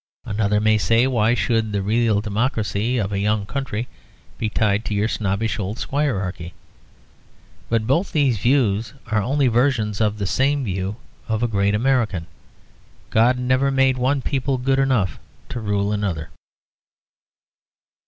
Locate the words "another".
0.25-0.59, 15.93-16.31